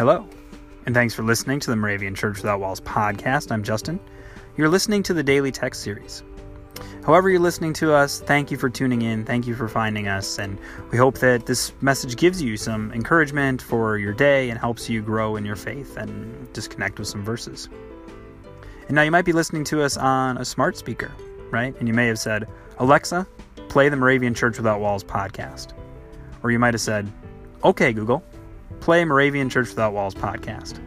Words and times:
Hello, 0.00 0.26
and 0.86 0.94
thanks 0.94 1.12
for 1.12 1.22
listening 1.22 1.60
to 1.60 1.68
the 1.68 1.76
Moravian 1.76 2.14
Church 2.14 2.38
Without 2.38 2.58
Walls 2.58 2.80
podcast. 2.80 3.52
I'm 3.52 3.62
Justin. 3.62 4.00
You're 4.56 4.70
listening 4.70 5.02
to 5.02 5.12
the 5.12 5.22
Daily 5.22 5.52
Text 5.52 5.82
Series. 5.82 6.22
However, 7.04 7.28
you're 7.28 7.38
listening 7.38 7.74
to 7.74 7.92
us, 7.92 8.18
thank 8.18 8.50
you 8.50 8.56
for 8.56 8.70
tuning 8.70 9.02
in. 9.02 9.26
Thank 9.26 9.46
you 9.46 9.54
for 9.54 9.68
finding 9.68 10.08
us. 10.08 10.38
And 10.38 10.58
we 10.90 10.96
hope 10.96 11.18
that 11.18 11.44
this 11.44 11.74
message 11.82 12.16
gives 12.16 12.40
you 12.40 12.56
some 12.56 12.90
encouragement 12.92 13.60
for 13.60 13.98
your 13.98 14.14
day 14.14 14.48
and 14.48 14.58
helps 14.58 14.88
you 14.88 15.02
grow 15.02 15.36
in 15.36 15.44
your 15.44 15.54
faith 15.54 15.98
and 15.98 16.48
just 16.54 16.70
connect 16.70 16.98
with 16.98 17.06
some 17.06 17.22
verses. 17.22 17.68
And 18.86 18.94
now 18.94 19.02
you 19.02 19.10
might 19.10 19.26
be 19.26 19.32
listening 19.32 19.64
to 19.64 19.82
us 19.82 19.98
on 19.98 20.38
a 20.38 20.46
smart 20.46 20.78
speaker, 20.78 21.12
right? 21.50 21.76
And 21.78 21.86
you 21.86 21.92
may 21.92 22.06
have 22.06 22.18
said, 22.18 22.48
Alexa, 22.78 23.26
play 23.68 23.90
the 23.90 23.96
Moravian 23.96 24.32
Church 24.32 24.56
Without 24.56 24.80
Walls 24.80 25.04
podcast. 25.04 25.74
Or 26.42 26.50
you 26.50 26.58
might 26.58 26.72
have 26.72 26.80
said, 26.80 27.12
Okay, 27.62 27.92
Google, 27.92 28.24
play 28.80 29.04
Moravian 29.04 29.50
Church 29.50 29.68
Without 29.68 29.92
Walls 29.92 30.14
podcast. 30.14 30.80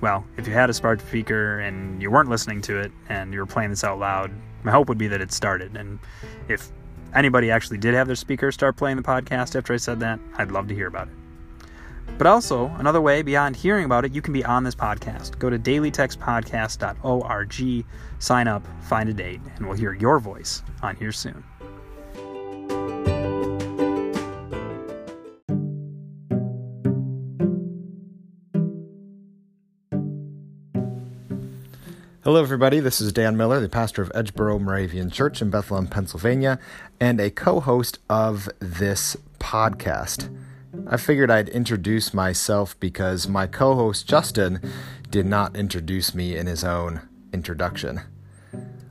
Well, 0.00 0.24
if 0.36 0.48
you 0.48 0.52
had 0.52 0.68
a 0.68 0.74
smart 0.74 1.00
speaker 1.00 1.60
and 1.60 2.02
you 2.02 2.10
weren't 2.10 2.28
listening 2.28 2.60
to 2.62 2.78
it 2.78 2.90
and 3.08 3.32
you 3.32 3.38
were 3.38 3.46
playing 3.46 3.70
this 3.70 3.84
out 3.84 4.00
loud, 4.00 4.32
my 4.64 4.72
hope 4.72 4.88
would 4.88 4.98
be 4.98 5.06
that 5.08 5.20
it 5.20 5.30
started. 5.32 5.76
And 5.76 6.00
if 6.48 6.70
anybody 7.14 7.52
actually 7.52 7.78
did 7.78 7.94
have 7.94 8.08
their 8.08 8.16
speaker 8.16 8.50
start 8.50 8.76
playing 8.76 8.96
the 8.96 9.02
podcast 9.02 9.54
after 9.54 9.72
I 9.72 9.76
said 9.76 10.00
that, 10.00 10.18
I'd 10.38 10.50
love 10.50 10.66
to 10.68 10.74
hear 10.74 10.88
about 10.88 11.08
it. 11.08 11.14
But 12.18 12.26
also, 12.26 12.66
another 12.78 13.00
way 13.00 13.22
beyond 13.22 13.56
hearing 13.56 13.84
about 13.84 14.04
it, 14.04 14.12
you 14.12 14.20
can 14.20 14.32
be 14.32 14.44
on 14.44 14.64
this 14.64 14.74
podcast. 14.74 15.38
Go 15.38 15.48
to 15.50 15.58
dailytextpodcast.org, 15.58 17.86
sign 18.18 18.48
up, 18.48 18.66
find 18.82 19.08
a 19.08 19.14
date, 19.14 19.40
and 19.56 19.66
we'll 19.66 19.76
hear 19.76 19.94
your 19.94 20.18
voice 20.18 20.62
on 20.82 20.96
here 20.96 21.12
soon. 21.12 21.44
Hello, 32.24 32.40
everybody. 32.40 32.78
This 32.78 33.00
is 33.00 33.12
Dan 33.12 33.36
Miller, 33.36 33.58
the 33.58 33.68
pastor 33.68 34.00
of 34.00 34.12
Edgeboro 34.12 34.60
Moravian 34.60 35.10
Church 35.10 35.42
in 35.42 35.50
Bethlehem, 35.50 35.88
Pennsylvania, 35.88 36.60
and 37.00 37.20
a 37.20 37.32
co 37.32 37.58
host 37.58 37.98
of 38.08 38.48
this 38.60 39.16
podcast. 39.40 40.32
I 40.86 40.98
figured 40.98 41.32
I'd 41.32 41.48
introduce 41.48 42.14
myself 42.14 42.78
because 42.78 43.26
my 43.26 43.48
co 43.48 43.74
host 43.74 44.06
Justin 44.06 44.60
did 45.10 45.26
not 45.26 45.56
introduce 45.56 46.14
me 46.14 46.36
in 46.36 46.46
his 46.46 46.62
own 46.62 47.00
introduction. 47.32 48.02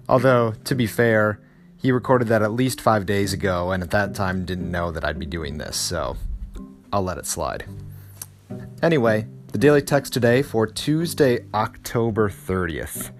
Although, 0.10 0.56
to 0.66 0.76
be 0.76 0.86
fair, 0.86 1.40
he 1.78 1.94
recorded 1.94 2.28
that 2.28 2.42
at 2.42 2.52
least 2.52 2.82
five 2.82 3.06
days 3.06 3.32
ago, 3.32 3.72
and 3.72 3.82
at 3.82 3.92
that 3.92 4.14
time 4.14 4.44
didn't 4.44 4.70
know 4.70 4.92
that 4.92 5.06
I'd 5.06 5.20
be 5.20 5.26
doing 5.26 5.58
this, 5.58 5.78
so 5.78 6.18
I'll 6.92 7.04
let 7.04 7.18
it 7.18 7.26
slide. 7.26 7.64
Anyway, 8.84 9.26
the 9.54 9.58
daily 9.58 9.82
text 9.82 10.12
today 10.12 10.42
for 10.42 10.68
Tuesday, 10.68 11.46
October 11.54 12.30
30th. 12.30 13.12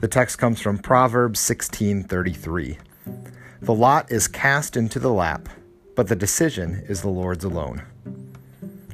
The 0.00 0.08
text 0.08 0.38
comes 0.38 0.60
from 0.60 0.78
Proverbs 0.78 1.40
16:33. 1.40 2.78
The 3.60 3.74
lot 3.74 4.12
is 4.12 4.28
cast 4.28 4.76
into 4.76 5.00
the 5.00 5.12
lap, 5.12 5.48
but 5.96 6.06
the 6.06 6.14
decision 6.14 6.84
is 6.88 7.02
the 7.02 7.08
Lord's 7.08 7.42
alone. 7.42 7.82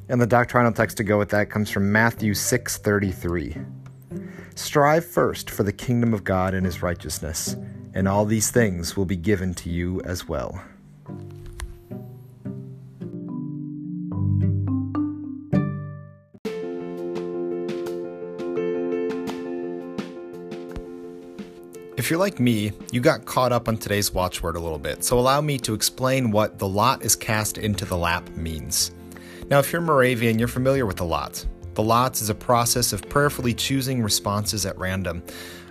And 0.08 0.18
the 0.18 0.26
doctrinal 0.26 0.72
text 0.72 0.96
to 0.96 1.04
go 1.04 1.18
with 1.18 1.28
that 1.28 1.50
comes 1.50 1.68
from 1.68 1.92
Matthew 1.92 2.32
6:33. 2.32 3.58
Strive 4.54 5.04
first 5.04 5.50
for 5.50 5.62
the 5.62 5.72
kingdom 5.72 6.14
of 6.14 6.24
God 6.24 6.54
and 6.54 6.64
his 6.64 6.82
righteousness, 6.82 7.54
and 7.92 8.08
all 8.08 8.24
these 8.24 8.50
things 8.50 8.96
will 8.96 9.04
be 9.04 9.16
given 9.16 9.52
to 9.56 9.68
you 9.68 10.00
as 10.02 10.26
well. 10.26 10.62
If 21.96 22.10
you're 22.10 22.18
like 22.18 22.40
me, 22.40 22.72
you 22.90 23.00
got 23.00 23.24
caught 23.24 23.52
up 23.52 23.68
on 23.68 23.76
today's 23.76 24.12
watchword 24.12 24.56
a 24.56 24.60
little 24.60 24.80
bit, 24.80 25.04
so 25.04 25.16
allow 25.16 25.40
me 25.40 25.58
to 25.58 25.74
explain 25.74 26.32
what 26.32 26.58
the 26.58 26.66
lot 26.66 27.04
is 27.04 27.14
cast 27.14 27.56
into 27.56 27.84
the 27.84 27.96
lap 27.96 28.28
means. 28.30 28.90
Now, 29.48 29.60
if 29.60 29.72
you're 29.72 29.80
Moravian, 29.80 30.36
you're 30.36 30.48
familiar 30.48 30.86
with 30.86 30.96
the 30.96 31.04
lot. 31.04 31.46
The 31.74 31.84
lot 31.84 32.20
is 32.20 32.30
a 32.30 32.34
process 32.34 32.92
of 32.92 33.08
prayerfully 33.08 33.54
choosing 33.54 34.02
responses 34.02 34.66
at 34.66 34.76
random. 34.76 35.22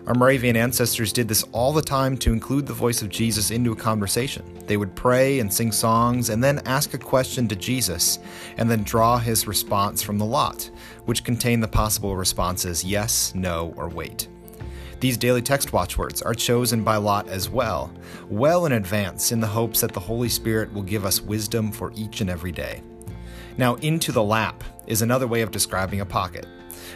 Our 0.08 0.14
Moravian 0.14 0.56
ancestors 0.56 1.12
did 1.12 1.28
this 1.28 1.44
all 1.52 1.74
the 1.74 1.82
time 1.82 2.16
to 2.20 2.32
include 2.32 2.68
the 2.68 2.74
voice 2.74 3.02
of 3.02 3.10
Jesus 3.10 3.52
into 3.52 3.74
a 3.74 3.76
conversation. 3.76 4.46
They 4.66 4.78
would 4.78 4.96
pray 4.96 5.42
and 5.42 5.54
sing 5.54 5.74
songs 5.74 6.30
and 6.30 6.42
then 6.42 6.62
ask 6.66 6.94
a 6.94 6.98
question 6.98 7.50
to 7.50 7.56
Jesus 7.58 8.20
and 8.56 8.72
then 8.72 8.84
draw 8.84 9.18
his 9.18 9.46
response 9.46 10.02
from 10.02 10.20
the 10.20 10.26
lot, 10.26 10.70
which 11.04 11.26
contained 11.26 11.64
the 11.64 11.68
possible 11.68 12.16
responses 12.16 12.82
yes, 12.82 13.36
no, 13.36 13.74
or 13.76 13.90
wait. 13.90 14.30
These 15.04 15.18
daily 15.18 15.42
text 15.42 15.74
watchwords 15.74 16.22
are 16.22 16.34
chosen 16.34 16.82
by 16.82 16.96
Lot 16.96 17.28
as 17.28 17.50
well, 17.50 17.92
well 18.30 18.66
in 18.68 18.72
advance, 18.72 19.34
in 19.34 19.42
the 19.42 19.48
hopes 19.48 19.82
that 19.82 19.92
the 19.92 20.00
Holy 20.00 20.30
Spirit 20.30 20.72
will 20.72 20.82
give 20.82 21.06
us 21.06 21.20
wisdom 21.20 21.74
for 21.74 21.92
each 21.94 22.22
and 22.22 22.30
every 22.30 22.54
day. 22.54 22.82
Now, 23.58 23.76
into 23.76 24.14
the 24.14 24.24
lap 24.24 24.64
is 24.88 25.02
another 25.02 25.28
way 25.28 25.42
of 25.42 25.52
describing 25.52 26.00
a 26.00 26.06
pocket. 26.06 26.48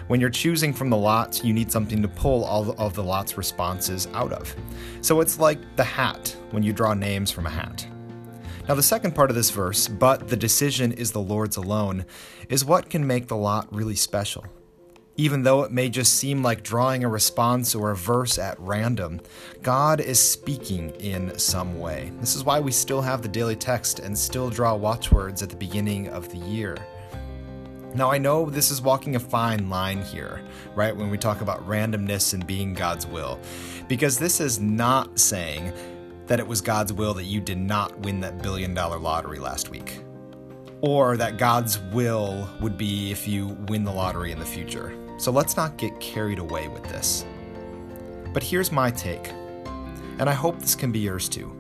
When 0.07 0.21
you're 0.21 0.29
choosing 0.29 0.71
from 0.71 0.89
the 0.89 0.95
lots, 0.95 1.43
you 1.43 1.51
need 1.51 1.69
something 1.69 2.01
to 2.01 2.07
pull 2.07 2.45
all 2.45 2.73
of 2.79 2.93
the 2.93 3.03
lot's 3.03 3.37
responses 3.37 4.07
out 4.13 4.31
of. 4.31 4.55
So 5.01 5.19
it's 5.19 5.37
like 5.37 5.59
the 5.75 5.83
hat 5.83 6.33
when 6.51 6.63
you 6.63 6.71
draw 6.71 6.93
names 6.93 7.29
from 7.29 7.45
a 7.45 7.49
hat. 7.49 7.85
Now, 8.69 8.75
the 8.75 8.83
second 8.83 9.15
part 9.15 9.29
of 9.29 9.35
this 9.35 9.51
verse, 9.51 9.89
but 9.89 10.29
the 10.29 10.37
decision 10.37 10.93
is 10.93 11.11
the 11.11 11.19
Lord's 11.19 11.57
alone, 11.57 12.05
is 12.47 12.63
what 12.63 12.89
can 12.89 13.05
make 13.05 13.27
the 13.27 13.35
lot 13.35 13.67
really 13.75 13.97
special 13.97 14.45
even 15.17 15.41
though 15.41 15.63
it 15.63 15.71
may 15.71 15.89
just 15.89 16.13
seem 16.13 16.43
like 16.43 16.63
drawing 16.63 17.03
a 17.03 17.09
response 17.09 17.73
or 17.73 17.89
a 17.89 17.95
verse 17.95 18.37
at 18.37 18.59
random, 18.59 19.19
God 19.63 19.99
is 19.99 20.19
speaking 20.19 20.91
in 20.99 21.37
some 21.39 21.79
way. 21.79 22.11
This 22.19 22.35
is 22.35 22.43
why 22.43 22.59
we 22.59 22.71
still 22.71 23.01
have 23.01 23.23
the 23.23 23.27
daily 23.27 23.55
text 23.55 23.97
and 23.99 24.15
still 24.15 24.51
draw 24.51 24.75
watchwords 24.75 25.41
at 25.41 25.49
the 25.49 25.55
beginning 25.55 26.07
of 26.09 26.29
the 26.29 26.37
year. 26.37 26.77
Now, 27.95 28.11
I 28.11 28.19
know 28.19 28.47
this 28.47 28.69
is 28.69 28.79
walking 28.79 29.15
a 29.15 29.19
fine 29.19 29.69
line 29.71 30.03
here, 30.03 30.41
right, 30.75 30.95
when 30.95 31.09
we 31.09 31.17
talk 31.17 31.41
about 31.41 31.67
randomness 31.67 32.35
and 32.35 32.45
being 32.45 32.75
God's 32.75 33.07
will, 33.07 33.39
because 33.87 34.19
this 34.19 34.39
is 34.39 34.59
not 34.59 35.17
saying 35.17 35.73
that 36.27 36.39
it 36.39 36.45
was 36.45 36.61
God's 36.61 36.93
will 36.93 37.15
that 37.15 37.23
you 37.23 37.41
did 37.41 37.57
not 37.57 37.97
win 38.01 38.19
that 38.19 38.43
billion 38.43 38.75
dollar 38.75 38.99
lottery 38.99 39.39
last 39.39 39.69
week, 39.69 40.03
or 40.81 41.17
that 41.17 41.39
God's 41.39 41.79
will 41.91 42.47
would 42.61 42.77
be 42.77 43.09
if 43.09 43.27
you 43.27 43.47
win 43.67 43.83
the 43.83 43.93
lottery 43.93 44.31
in 44.31 44.37
the 44.37 44.45
future. 44.45 45.06
So 45.17 45.31
let's 45.31 45.57
not 45.57 45.77
get 45.77 45.99
carried 45.99 46.39
away 46.39 46.67
with 46.67 46.83
this. 46.83 47.25
But 48.33 48.43
here's 48.43 48.71
my 48.71 48.91
take, 48.91 49.29
and 50.19 50.29
I 50.29 50.33
hope 50.33 50.59
this 50.59 50.75
can 50.75 50.91
be 50.91 50.99
yours 50.99 51.27
too. 51.27 51.53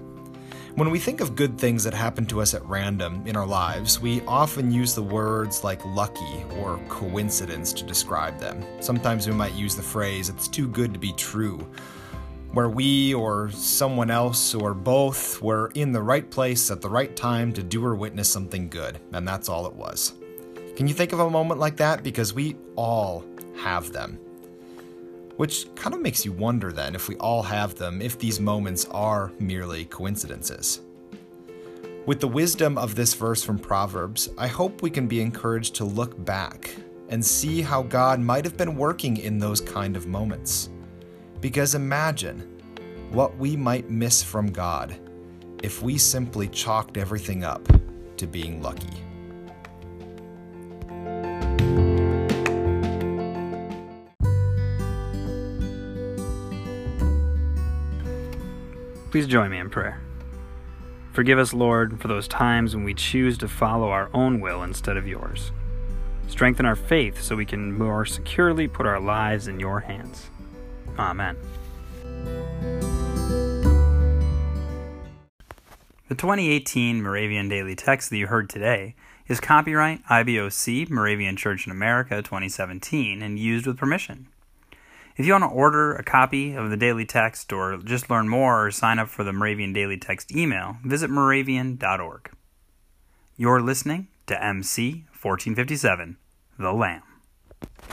When 0.75 0.91
we 0.91 0.99
think 0.99 1.21
of 1.21 1.35
good 1.35 1.57
things 1.57 1.83
that 1.85 1.95
happen 1.95 2.27
to 2.27 2.39
us 2.39 2.53
at 2.53 2.63
random 2.63 3.23
in 3.25 3.35
our 3.35 3.47
lives, 3.47 3.99
we 3.99 4.21
often 4.27 4.71
use 4.71 4.93
the 4.93 5.01
words 5.01 5.63
like 5.63 5.83
lucky 5.85 6.45
or 6.59 6.79
coincidence 6.87 7.73
to 7.73 7.83
describe 7.83 8.37
them. 8.37 8.63
Sometimes 8.79 9.25
we 9.25 9.33
might 9.33 9.55
use 9.55 9.75
the 9.75 9.81
phrase, 9.81 10.29
it's 10.29 10.47
too 10.47 10.67
good 10.67 10.93
to 10.93 10.99
be 10.99 11.13
true, 11.13 11.57
where 12.51 12.69
we 12.69 13.15
or 13.15 13.49
someone 13.49 14.11
else 14.11 14.53
or 14.53 14.75
both 14.75 15.41
were 15.41 15.71
in 15.73 15.91
the 15.91 16.01
right 16.01 16.29
place 16.29 16.69
at 16.69 16.79
the 16.79 16.89
right 16.89 17.15
time 17.15 17.53
to 17.53 17.63
do 17.63 17.83
or 17.83 17.95
witness 17.95 18.29
something 18.29 18.69
good, 18.69 18.99
and 19.13 19.27
that's 19.27 19.49
all 19.49 19.65
it 19.65 19.73
was. 19.73 20.13
Can 20.75 20.87
you 20.87 20.93
think 20.93 21.11
of 21.11 21.19
a 21.19 21.27
moment 21.27 21.59
like 21.59 21.77
that? 21.77 22.03
Because 22.03 22.35
we 22.35 22.55
all 22.75 23.25
have 23.57 23.91
them. 23.91 24.19
Which 25.35 25.73
kind 25.75 25.93
of 25.93 26.01
makes 26.01 26.25
you 26.25 26.31
wonder 26.31 26.71
then, 26.71 26.95
if 26.95 27.07
we 27.07 27.15
all 27.17 27.43
have 27.43 27.75
them, 27.75 28.01
if 28.01 28.17
these 28.17 28.39
moments 28.39 28.85
are 28.91 29.31
merely 29.39 29.85
coincidences. 29.85 30.81
With 32.07 32.19
the 32.19 32.27
wisdom 32.27 32.77
of 32.77 32.95
this 32.95 33.13
verse 33.13 33.43
from 33.43 33.59
Proverbs, 33.59 34.29
I 34.37 34.47
hope 34.47 34.81
we 34.81 34.89
can 34.89 35.07
be 35.07 35.21
encouraged 35.21 35.75
to 35.75 35.83
look 35.83 36.23
back 36.23 36.73
and 37.09 37.23
see 37.23 37.61
how 37.61 37.83
God 37.83 38.19
might 38.19 38.45
have 38.45 38.57
been 38.57 38.75
working 38.75 39.17
in 39.17 39.39
those 39.39 39.61
kind 39.61 39.95
of 39.95 40.07
moments. 40.07 40.69
Because 41.41 41.75
imagine 41.75 42.39
what 43.11 43.37
we 43.37 43.55
might 43.55 43.89
miss 43.89 44.23
from 44.23 44.51
God 44.51 44.97
if 45.63 45.81
we 45.81 45.97
simply 45.97 46.47
chalked 46.47 46.97
everything 46.97 47.43
up 47.43 47.67
to 48.17 48.27
being 48.27 48.61
lucky. 48.61 49.06
Please 59.11 59.27
join 59.27 59.51
me 59.51 59.57
in 59.57 59.69
prayer. 59.69 60.01
Forgive 61.13 61.39
us, 61.39 61.53
Lord, 61.53 61.99
for 61.99 62.07
those 62.07 62.27
times 62.27 62.75
when 62.75 62.83
we 62.83 62.93
choose 62.93 63.37
to 63.39 63.47
follow 63.47 63.89
our 63.89 64.09
own 64.13 64.39
will 64.39 64.63
instead 64.63 64.97
of 64.97 65.07
yours. 65.07 65.51
Strengthen 66.27 66.65
our 66.65 66.75
faith 66.75 67.21
so 67.21 67.35
we 67.35 67.45
can 67.45 67.77
more 67.77 68.05
securely 68.05 68.67
put 68.67 68.85
our 68.85 68.99
lives 68.99 69.47
in 69.47 69.59
your 69.59 69.79
hands. 69.79 70.29
Amen. 70.99 71.37
The 76.09 76.15
2018 76.15 77.01
Moravian 77.01 77.49
Daily 77.49 77.75
Text 77.75 78.09
that 78.09 78.17
you 78.17 78.27
heard 78.27 78.49
today 78.49 78.95
is 79.27 79.39
copyright 79.39 80.03
IBOC 80.05 80.89
Moravian 80.89 81.35
Church 81.35 81.65
in 81.65 81.71
America 81.71 82.21
2017 82.21 83.21
and 83.21 83.39
used 83.39 83.65
with 83.65 83.77
permission. 83.77 84.27
If 85.17 85.25
you 85.25 85.31
want 85.31 85.45
to 85.45 85.47
order 85.47 85.95
a 85.95 86.03
copy 86.03 86.53
of 86.53 86.69
the 86.69 86.77
Daily 86.77 87.03
Text 87.03 87.51
or 87.51 87.77
just 87.77 88.07
learn 88.07 88.29
more 88.29 88.67
or 88.67 88.71
sign 88.71 88.99
up 88.99 89.09
for 89.09 89.23
the 89.23 89.33
Moravian 89.33 89.73
Daily 89.73 89.97
Text 89.97 90.31
email, 90.31 90.77
visit 90.85 91.09
moravian.org. 91.09 92.29
You're 93.35 93.59
listening 93.59 94.09
to 94.27 94.43
MC 94.43 95.05
1457, 95.19 96.17
The 96.59 96.71
Lamb. 96.71 97.01